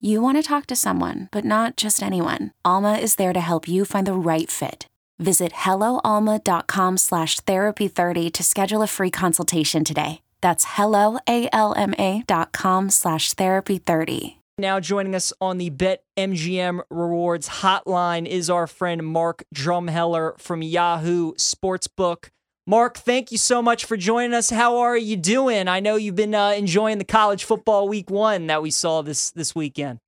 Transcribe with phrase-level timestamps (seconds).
[0.00, 2.52] You want to talk to someone, but not just anyone.
[2.64, 4.86] Alma is there to help you find the right fit.
[5.18, 10.20] Visit helloalma.com slash therapy30 to schedule a free consultation today.
[10.40, 14.38] That's helloalma.com slash therapy30.
[14.60, 20.62] Now joining us on the Bet MGM Rewards hotline is our friend Mark Drumheller from
[20.62, 22.30] Yahoo Sportsbook.
[22.68, 24.50] Mark, thank you so much for joining us.
[24.50, 25.68] How are you doing?
[25.68, 29.30] I know you've been uh, enjoying the college football week one that we saw this
[29.30, 30.00] this weekend.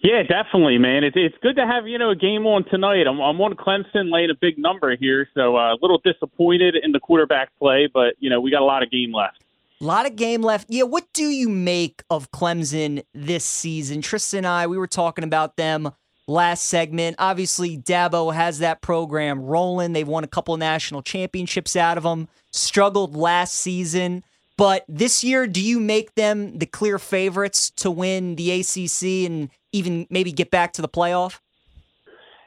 [0.00, 1.04] Yeah, definitely, man.
[1.04, 3.06] It's it's good to have you know a game on tonight.
[3.06, 6.90] I'm I'm on Clemson laying a big number here, so uh, a little disappointed in
[6.90, 9.44] the quarterback play, but you know we got a lot of game left.
[9.80, 10.66] A lot of game left.
[10.68, 14.02] Yeah, what do you make of Clemson this season?
[14.02, 15.92] Tristan and I, we were talking about them
[16.30, 17.16] last segment.
[17.18, 19.92] Obviously, Dabo has that program rolling.
[19.92, 24.24] They've won a couple national championships out of them, struggled last season.
[24.56, 29.50] But this year, do you make them the clear favorites to win the ACC and
[29.72, 31.38] even maybe get back to the playoff?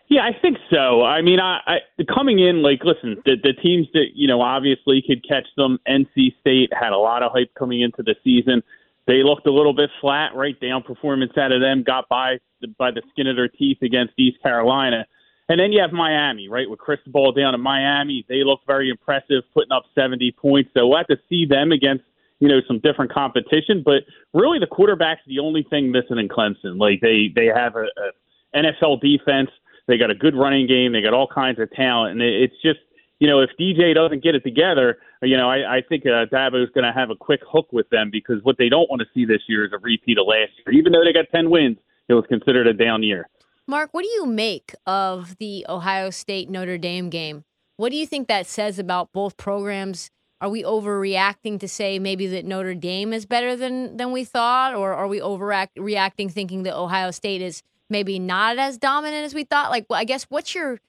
[0.10, 1.02] Yeah, I think so.
[1.02, 5.04] I mean, I, I coming in like, listen, the, the teams that you know obviously
[5.06, 5.80] could catch them.
[5.88, 8.62] NC State had a lot of hype coming into the season.
[9.06, 10.60] They looked a little bit flat, right?
[10.60, 14.14] Down performance out of them, got by the, by the skin of their teeth against
[14.18, 15.06] East Carolina.
[15.50, 18.26] And then you have Miami, right, with Cristobal down in Miami.
[18.30, 20.72] They look very impressive, putting up 70 points.
[20.74, 22.06] So we'll have to see them against,
[22.40, 23.84] you know, some different competition.
[23.84, 26.80] But really, the quarterback's the only thing missing in Clemson.
[26.80, 29.50] Like they they have a, a NFL defense.
[29.88, 30.94] They got a good running game.
[30.94, 32.80] They got all kinds of talent, and it, it's just
[33.24, 36.62] you know, if DJ doesn't get it together, you know, I, I think uh, Dabo
[36.62, 39.06] is going to have a quick hook with them because what they don't want to
[39.14, 40.78] see this year is a repeat of last year.
[40.78, 41.78] Even though they got 10 wins,
[42.10, 43.30] it was considered a down year.
[43.66, 47.46] Mark, what do you make of the Ohio State Notre Dame game?
[47.78, 50.10] What do you think that says about both programs?
[50.42, 54.76] Are we overreacting to say maybe that Notre Dame is better than than we thought,
[54.76, 59.46] or are we overreacting thinking that Ohio State is maybe not as dominant as we
[59.46, 59.72] thought?
[59.72, 60.82] Like, I guess what's your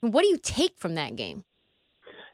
[0.00, 1.44] what do you take from that game?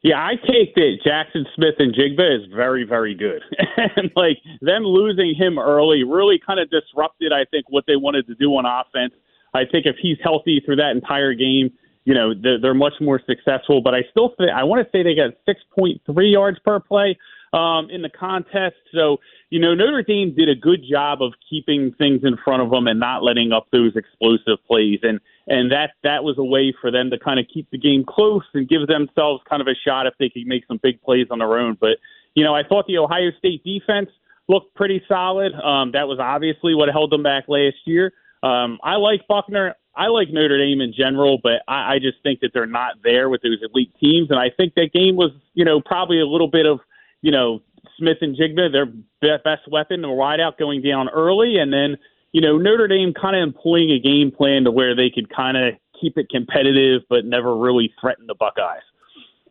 [0.03, 3.43] Yeah, I take that Jackson Smith-Njigba is very, very good.
[3.97, 8.27] and like them losing him early really kind of disrupted, I think, what they wanted
[8.29, 9.13] to do on offense.
[9.53, 11.73] I think if he's healthy through that entire game,
[12.05, 13.83] you know, they're, they're much more successful.
[13.83, 17.19] But I still think I want to say they got 6.3 yards per play
[17.53, 18.77] um, in the contest.
[18.95, 19.19] So,
[19.51, 22.87] you know, Notre Dame did a good job of keeping things in front of them
[22.87, 25.01] and not letting up those explosive plays.
[25.03, 28.05] And and that that was a way for them to kind of keep the game
[28.07, 31.27] close and give themselves kind of a shot if they could make some big plays
[31.31, 31.77] on their own.
[31.81, 31.99] But
[32.35, 34.11] you know, I thought the Ohio State defense
[34.49, 35.53] looked pretty solid.
[35.55, 38.13] Um, that was obviously what held them back last year.
[38.43, 39.75] Um, I like Buchner.
[39.95, 43.29] I like Notre Dame in general, but I, I just think that they're not there
[43.29, 44.31] with those elite teams.
[44.31, 46.81] And I think that game was, you know, probably a little bit of,
[47.23, 47.61] you know,
[47.99, 48.73] Smith-Njigba,
[49.21, 51.97] their best weapon, the wideout going down early, and then
[52.33, 55.57] you know, Notre Dame kind of employing a game plan to where they could kind
[55.57, 58.83] of keep it competitive but never really threaten the Buckeyes.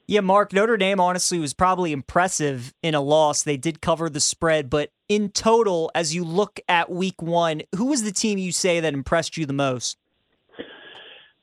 [0.08, 3.44] Yeah, Mark, Notre Dame honestly was probably impressive in a loss.
[3.44, 7.86] They did cover the spread, but in total, as you look at week one, who
[7.86, 9.98] was the team you say that impressed you the most?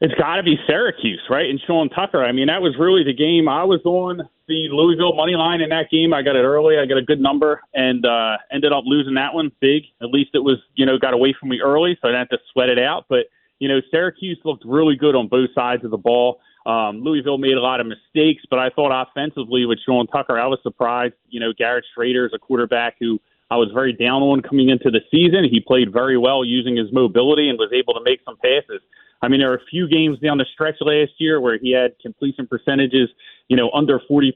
[0.01, 1.49] It's got to be Syracuse, right?
[1.49, 2.23] And Sean Tucker.
[2.23, 3.49] I mean, that was really the game.
[3.49, 6.13] I was on the Louisville money line in that game.
[6.13, 6.77] I got it early.
[6.77, 9.85] I got a good number and uh, ended up losing that one big.
[10.03, 12.39] At least it was, you know, got away from me early, so I didn't have
[12.39, 13.07] to sweat it out.
[13.09, 13.27] But,
[13.59, 16.41] you know, Syracuse looked really good on both sides of the ball.
[16.67, 20.47] Um, Louisville made a lot of mistakes, but I thought offensively with Sean Tucker, I
[20.47, 21.15] was surprised.
[21.29, 23.19] You know, Garrett Shrader is a quarterback who
[23.51, 25.49] I was very down on coming into the season.
[25.51, 28.83] He played very well using his mobility and was able to make some passes.
[29.23, 31.99] I mean, there were a few games down the stretch last year where he had
[32.01, 33.09] completion percentages,
[33.49, 34.33] you know, under 40%.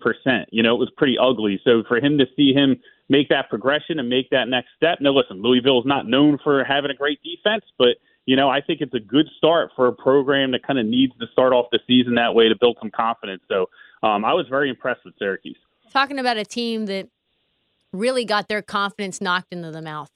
[0.50, 1.60] You know, it was pretty ugly.
[1.64, 5.12] So for him to see him make that progression and make that next step, now
[5.12, 7.96] listen, Louisville is not known for having a great defense, but,
[8.26, 11.12] you know, I think it's a good start for a program that kind of needs
[11.20, 13.42] to start off the season that way to build some confidence.
[13.48, 13.66] So
[14.02, 15.58] um, I was very impressed with Syracuse.
[15.92, 17.08] Talking about a team that
[17.92, 20.10] really got their confidence knocked into the mouth.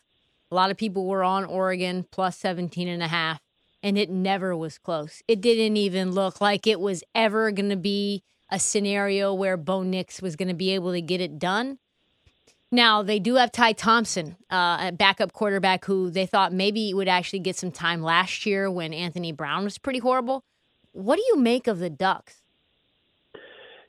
[0.51, 3.41] A lot of people were on Oregon plus 17 and a half
[3.85, 5.23] and it never was close.
[5.29, 9.83] It didn't even look like it was ever going to be a scenario where Bo
[9.83, 11.79] Nix was going to be able to get it done.
[12.73, 17.09] Now they do have Ty Thompson, uh, a backup quarterback who they thought maybe would
[17.09, 20.43] actually get some time last year when Anthony Brown was pretty horrible.
[20.93, 22.41] What do you make of the Ducks?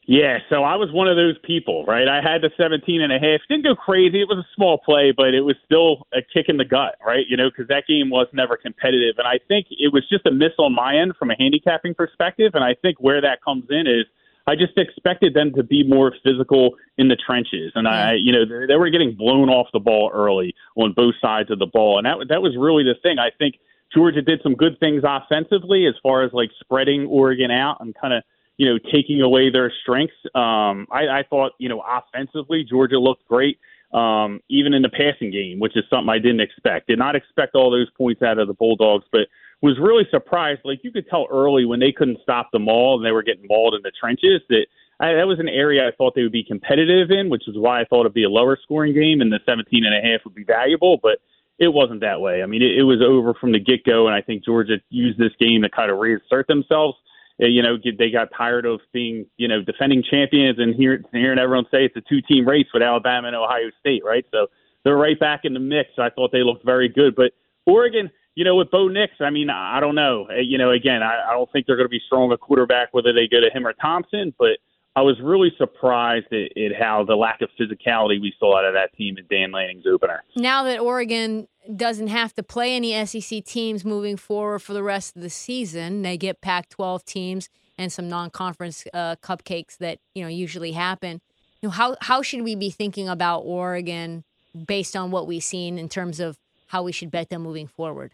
[0.07, 2.07] Yeah, so I was one of those people, right?
[2.07, 3.41] I had the 17 and a half.
[3.49, 4.21] Didn't go crazy.
[4.21, 7.25] It was a small play, but it was still a kick in the gut, right?
[7.27, 9.15] You know, because that game was never competitive.
[9.17, 12.51] And I think it was just a miss on my end from a handicapping perspective.
[12.53, 14.05] And I think where that comes in is
[14.45, 17.71] I just expected them to be more physical in the trenches.
[17.73, 21.15] And I, you know, they, they were getting blown off the ball early on both
[21.19, 21.97] sides of the ball.
[21.97, 23.17] And that, that was really the thing.
[23.17, 23.55] I think
[23.91, 28.13] Georgia did some good things offensively as far as like spreading Oregon out and kind
[28.13, 28.21] of–
[28.57, 30.15] you know, taking away their strengths.
[30.33, 33.59] Um, I, I thought, you know, offensively, Georgia looked great,
[33.93, 36.87] um, even in the passing game, which is something I didn't expect.
[36.87, 39.27] Did not expect all those points out of the Bulldogs, but
[39.61, 40.61] was really surprised.
[40.63, 43.47] Like you could tell early when they couldn't stop the maul and they were getting
[43.47, 44.67] mauled in the trenches that
[44.99, 47.81] I, that was an area I thought they would be competitive in, which is why
[47.81, 50.35] I thought it'd be a lower scoring game and the 17 and a half would
[50.35, 51.19] be valuable, but
[51.57, 52.43] it wasn't that way.
[52.43, 55.17] I mean, it, it was over from the get go, and I think Georgia used
[55.17, 56.97] this game to kind of reassert themselves
[57.37, 61.65] you know, they got tired of being, you know, defending champions and hearing, hearing everyone
[61.69, 64.25] say it's a two team race with Alabama and Ohio State, right?
[64.31, 64.47] So
[64.83, 65.89] they're right back in the mix.
[65.97, 67.15] I thought they looked very good.
[67.15, 67.33] But
[67.65, 70.27] Oregon, you know, with Bo Nix, I mean, I don't know.
[70.29, 72.93] Uh, you know, again, I, I don't think they're going to be strong at quarterback
[72.93, 74.57] whether they go to him or Thompson, but
[74.95, 78.73] I was really surprised at, at how the lack of physicality we saw out of
[78.73, 80.23] that team in Dan Lanning's opener.
[80.35, 85.15] Now that Oregon doesn't have to play any SEC teams moving forward for the rest
[85.15, 90.29] of the season, they get Pac-12 teams and some non-conference uh, cupcakes that you know
[90.29, 91.21] usually happen.
[91.61, 94.23] You know, how how should we be thinking about Oregon
[94.67, 96.37] based on what we've seen in terms of
[96.67, 98.13] how we should bet them moving forward?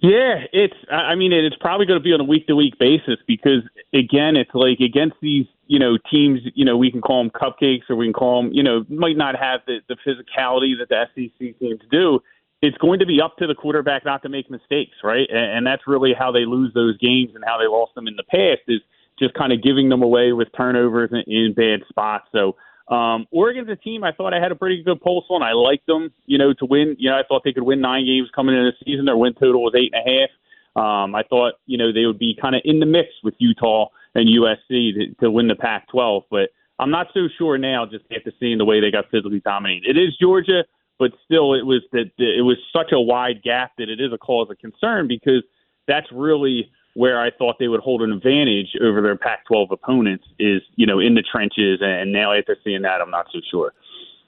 [0.00, 0.76] Yeah, it's.
[0.90, 3.62] I mean, it's probably going to be on a week to week basis because
[3.94, 6.40] again, it's like against these you know teams.
[6.54, 8.52] You know, we can call them cupcakes or we can call them.
[8.52, 12.20] You know, might not have the the physicality that the SEC teams do.
[12.60, 15.26] It's going to be up to the quarterback not to make mistakes, right?
[15.30, 18.16] And, and that's really how they lose those games and how they lost them in
[18.16, 18.80] the past is
[19.18, 22.28] just kind of giving them away with turnovers in, in bad spots.
[22.32, 22.56] So
[22.88, 25.42] um, Oregon's a team I thought I had a pretty good pulse on.
[25.42, 26.96] I liked them, you know, to win.
[26.98, 29.06] You know, I thought they could win nine games coming into the season.
[29.06, 30.30] Their win total was eight and a half.
[30.76, 33.88] Um, I thought, you know, they would be kind of in the mix with Utah
[34.14, 37.86] and USC to, to win the Pac-12, but I'm not so sure now.
[37.86, 40.64] Just after seeing the way they got physically dominated, it is Georgia,
[40.98, 44.18] but still, it was that it was such a wide gap that it is a
[44.18, 45.42] cause of concern because
[45.88, 50.62] that's really where I thought they would hold an advantage over their Pac-12 opponents is,
[50.76, 51.80] you know, in the trenches.
[51.82, 53.74] And now after seeing that, I'm not so sure.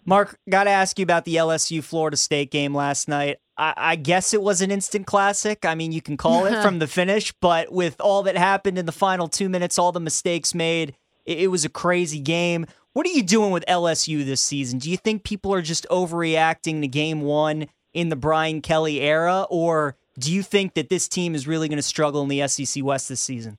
[0.05, 3.39] Mark, got to ask you about the LSU Florida State game last night.
[3.57, 5.65] I, I, guess it was an instant classic.
[5.65, 8.85] I mean, you can call it from the finish, but with all that happened in
[8.85, 10.95] the final two minutes, all the mistakes made,
[11.25, 12.67] it, it was a crazy game.
[12.93, 14.79] What are you doing with LSU this season?
[14.79, 19.47] Do you think people are just overreacting to game one in the Brian Kelly era,
[19.49, 22.83] or do you think that this team is really going to struggle in the SEC
[22.85, 23.59] West this season?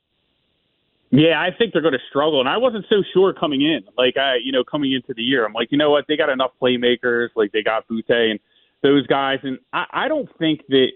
[1.12, 3.82] Yeah, I think they're going to struggle, and I wasn't so sure coming in.
[3.98, 6.06] Like I, you know, coming into the year, I'm like, you know what?
[6.08, 7.30] They got enough playmakers.
[7.36, 8.40] Like they got Boutte and
[8.84, 10.90] those guys, and I, I don't think that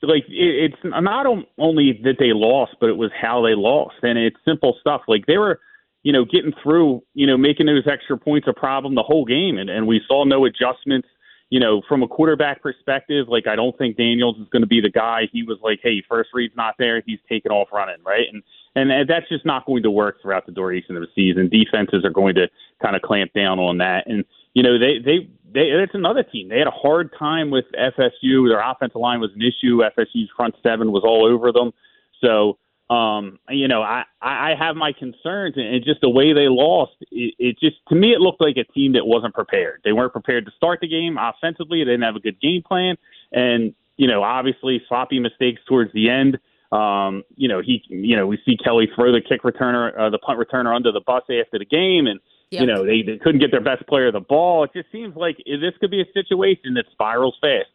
[0.00, 1.26] like it, it's not
[1.58, 5.02] only that they lost, but it was how they lost, and it's simple stuff.
[5.06, 5.60] Like they were,
[6.02, 9.58] you know, getting through, you know, making those extra points a problem the whole game,
[9.58, 11.08] and and we saw no adjustments
[11.50, 14.80] you know, from a quarterback perspective, like I don't think Daniels is going to be
[14.80, 15.28] the guy.
[15.32, 18.26] He was like, hey, first read's not there, he's taking off running, right?
[18.32, 18.42] And
[18.74, 21.48] and that's just not going to work throughout the duration of the season.
[21.48, 22.48] Defenses are going to
[22.80, 24.24] kind of clamp down on that, and
[24.54, 26.48] you know they they they it's another team.
[26.48, 28.48] They had a hard time with FSU.
[28.48, 29.78] Their offensive line was an issue.
[29.78, 31.72] FSU's front seven was all over them.
[32.20, 32.58] So
[32.90, 37.34] um, you know, I, I have my concerns, and just the way they lost, it,
[37.38, 39.82] it just to me it looked like a team that wasn't prepared.
[39.84, 41.80] They weren't prepared to start the game offensively.
[41.80, 42.96] They didn't have a good game plan,
[43.30, 46.38] and you know, obviously sloppy mistakes towards the end.
[46.72, 50.18] Um, you know, he, you know, we see Kelly throw the kick returner, uh, the
[50.18, 52.62] punt returner under the bus after the game, and yep.
[52.62, 54.64] you know they, they couldn't get their best player the ball.
[54.64, 57.68] It just seems like this could be a situation that spirals fast.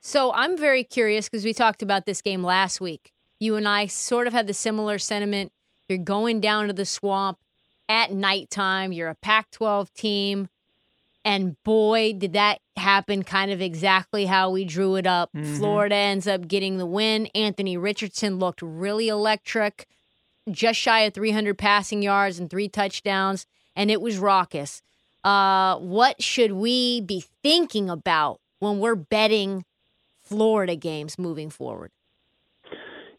[0.00, 3.13] So I'm very curious because we talked about this game last week
[3.44, 5.52] you and I sort of had the similar sentiment.
[5.88, 7.38] You're going down to the swamp
[7.88, 8.92] at nighttime.
[8.92, 10.48] You're a Pac 12 team.
[11.24, 15.30] And boy, did that happen kind of exactly how we drew it up.
[15.32, 15.56] Mm-hmm.
[15.56, 17.26] Florida ends up getting the win.
[17.34, 19.86] Anthony Richardson looked really electric,
[20.50, 24.82] just shy of 300 passing yards and three touchdowns, and it was raucous.
[25.22, 29.64] Uh, what should we be thinking about when we're betting
[30.22, 31.90] Florida games moving forward?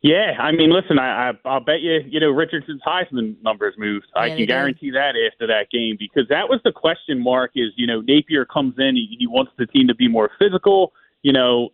[0.06, 4.06] Yeah, I mean, listen, I, I I'll bet you, you know, Richardson's Heisman numbers moved.
[4.16, 7.54] Yeah, I can guarantee that after that game because that was the question mark.
[7.56, 10.94] Is you know Napier comes in, he, he wants the team to be more physical.
[11.24, 11.70] You know,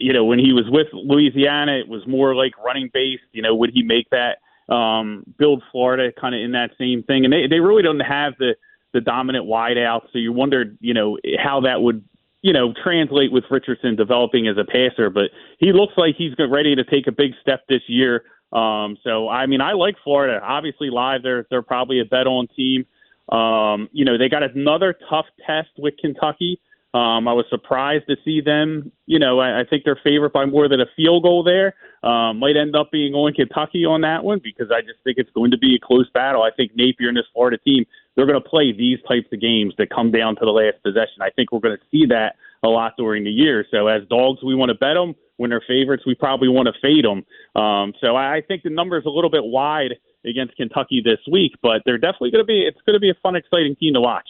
[0.00, 3.22] you know when he was with Louisiana, it was more like running based.
[3.30, 4.38] You know, would he make that
[4.74, 7.24] um, build Florida kind of in that same thing?
[7.24, 8.56] And they they really don't have the
[8.92, 12.02] the dominant wideout, so you wondered, you know, how that would
[12.42, 16.74] you know, translate with Richardson developing as a passer, but he looks like he's ready
[16.74, 18.24] to take a big step this year.
[18.52, 20.40] Um, so I mean, I like Florida.
[20.42, 22.84] Obviously, live they're they're probably a bet on team.
[23.30, 26.60] Um, you know, they got another tough test with Kentucky.
[26.94, 28.92] Um, I was surprised to see them.
[29.06, 31.74] You know, I, I think they're favored by more than a field goal there.
[32.02, 35.30] Um, might end up being on Kentucky on that one because I just think it's
[35.30, 36.42] going to be a close battle.
[36.42, 39.74] I think Napier and this Florida team they're going to play these types of games
[39.78, 41.22] that come down to the last possession.
[41.22, 43.64] I think we're going to see that a lot during the year.
[43.70, 45.14] So as dogs, we want to bet them.
[45.38, 47.24] When they're favorites, we probably want to fade them.
[47.60, 49.92] Um, so I I think the number is a little bit wide
[50.24, 52.62] against Kentucky this week, but they're definitely going to be.
[52.62, 54.28] It's going to be a fun, exciting team to watch.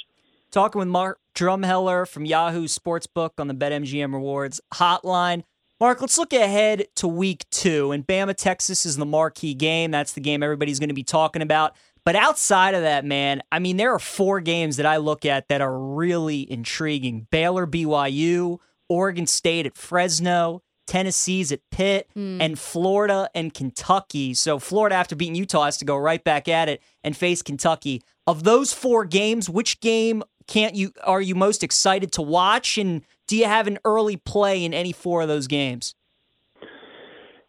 [0.53, 5.45] Talking with Mark Drumheller from Yahoo Sportsbook on the BetMGM Rewards hotline.
[5.81, 7.91] Mark, let's look ahead to week two.
[7.91, 9.91] And Bama, Texas is the marquee game.
[9.91, 11.75] That's the game everybody's going to be talking about.
[12.05, 15.49] But outside of that, man, I mean, there are four games that I look at
[15.49, 18.59] that are really intriguing Baylor, BYU,
[18.91, 22.41] Oregon State at Fresno, Tennessee's at Pitt, hmm.
[22.41, 24.35] and Florida and Kentucky.
[24.35, 28.03] So Florida, after beating Utah, has to go right back at it and face Kentucky.
[28.27, 32.79] Of those four games, which game can't you are you most excited to watch?
[32.79, 35.95] And do you have an early play in any four of those games?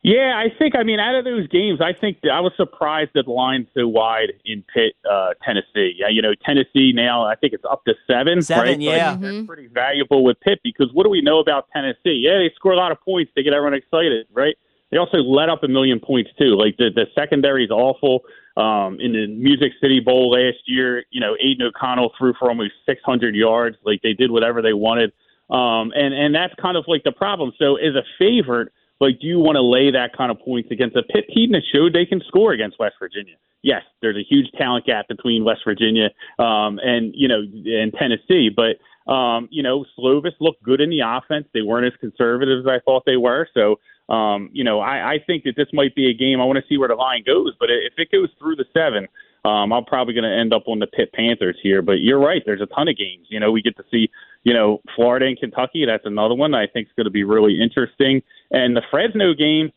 [0.04, 0.76] Yeah, I think.
[0.76, 3.88] I mean, out of those games, I think I was surprised that the line's so
[3.88, 5.96] wide in Pitt, uh, Tennessee.
[5.96, 8.42] Yeah, you know, Tennessee now I think it's up to seven.
[8.42, 8.84] Seven, right?
[8.84, 9.18] So I yeah.
[9.18, 12.20] think pretty valuable with Pitt because what do we know about Tennessee?
[12.22, 13.32] Yeah, they score a lot of points.
[13.34, 14.58] They get everyone excited, right?
[14.94, 16.56] They also let up a million points too.
[16.56, 18.22] Like the the secondary is awful.
[18.56, 22.74] Um, in the Music City Bowl last year, you know, Aidan O'Connell threw for almost
[22.86, 23.76] 600 yards.
[23.84, 25.12] Like they did whatever they wanted.
[25.50, 27.54] Um, and and that's kind of like the problem.
[27.58, 30.96] So as a favorite, like, do you want to lay that kind of points against
[30.96, 33.34] a Pitt team that showed they can score against West Virginia?
[33.64, 38.50] Yes, there's a huge talent gap between West Virginia um, and you know and Tennessee,
[38.56, 41.48] but um, you know Slovis looked good in the offense.
[41.53, 43.48] They weren't as conservative as I thought they were.
[43.53, 43.79] So
[44.13, 46.41] um, you know I, I think that this might be a game.
[46.41, 49.07] I want to see where the line goes, but if it goes through the seven,
[49.45, 51.81] um, I'm probably going to end up on the Pitt Panthers here.
[51.81, 52.41] But you're right.
[52.45, 53.27] There's a ton of games.
[53.29, 54.10] You know, we get to see,
[54.43, 55.86] you know, Florida and Kentucky.
[55.86, 58.22] That's another one I think is going to be really interesting.
[58.51, 59.72] And the Fresno game,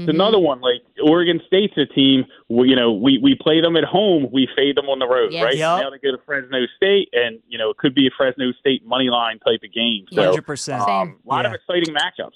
[0.00, 0.60] it's another one.
[0.60, 2.24] Like Oregon State's a team.
[2.48, 4.28] We, you know, we we play them at home.
[4.32, 5.44] We fade them on the road, Yes.
[5.44, 5.56] right?
[5.56, 5.80] Yep.
[5.82, 8.86] Now they go to Fresno State, and you know, it could be a Fresno State
[8.86, 10.06] money line type of game.
[10.12, 10.80] So, 100%.
[10.88, 12.32] um, a lot of exciting matchups.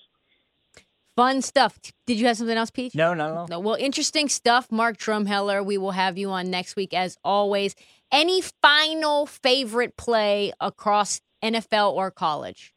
[1.16, 1.78] Fun stuff.
[2.06, 2.94] Did you have something else, Peach?
[2.94, 3.46] No, no, no.
[3.48, 4.70] No, well, interesting stuff.
[4.70, 7.74] Mark Drumheller, we will have you on next week as always.
[8.12, 12.74] Any final favorite play across NFL or college?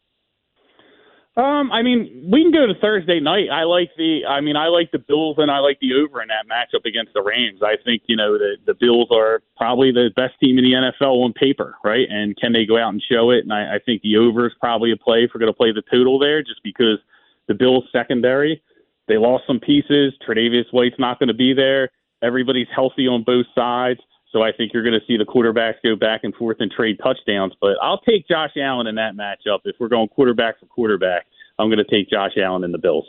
[1.40, 3.48] Um, I mean, we can go to Thursday night.
[3.50, 6.28] I like the, I mean, I like the Bills and I like the over in
[6.28, 7.62] that matchup against the Rams.
[7.64, 11.24] I think you know the the Bills are probably the best team in the NFL
[11.24, 12.08] on paper, right?
[12.10, 13.44] And can they go out and show it?
[13.44, 15.72] And I, I think the over is probably a play if we're going to play
[15.72, 17.00] the total there, just because
[17.48, 18.62] the Bills secondary
[19.10, 20.14] they lost some pieces.
[20.26, 21.90] Tre'Davious White's not going to be there.
[22.22, 24.00] Everybody's healthy on both sides.
[24.32, 27.00] So I think you're going to see the quarterbacks go back and forth and trade
[27.04, 27.54] touchdowns.
[27.60, 29.62] But I'll take Josh Allen in that matchup.
[29.66, 31.26] If we're going quarterback for quarterback,
[31.60, 33.06] I'm going to take Josh Allen and the Bills.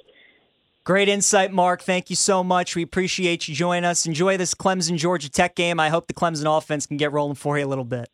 [0.85, 1.83] Great insight, Mark.
[1.83, 2.75] Thank you so much.
[2.75, 4.07] We appreciate you joining us.
[4.07, 5.79] Enjoy this Clemson Georgia Tech game.
[5.79, 8.09] I hope the Clemson offense can get rolling for you a little bit.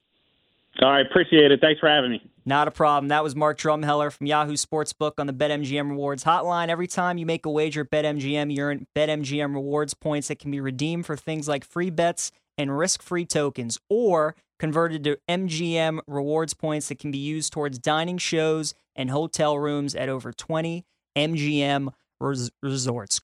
[0.82, 1.60] All right, appreciate it.
[1.60, 2.30] Thanks for having me.
[2.44, 3.08] Not a problem.
[3.08, 6.68] That was Mark Drumheller from Yahoo Sportsbook on the BetMGM Rewards hotline.
[6.68, 10.50] Every time you make a wager at BetMGM, you earn BetMGM Rewards points that can
[10.50, 16.54] be redeemed for things like free bets and risk-free tokens, or converted to MGM Rewards
[16.54, 20.84] points that can be used towards dining shows and hotel rooms at over 20
[21.16, 21.88] MGM
[22.20, 23.20] res- resorts.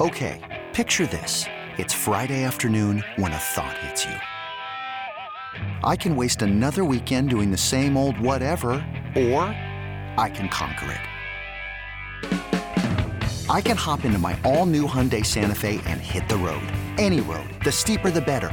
[0.00, 1.44] Okay, picture this.
[1.76, 4.14] It's Friday afternoon when a thought hits you.
[5.82, 8.70] I can waste another weekend doing the same old whatever,
[9.16, 9.42] or
[10.16, 11.00] I can conquer it.
[13.50, 16.62] I can hop into my all new Hyundai Santa Fe and hit the road.
[16.98, 17.48] Any road.
[17.64, 18.52] The steeper, the better.